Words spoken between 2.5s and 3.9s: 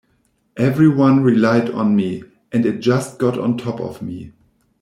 and it just got on top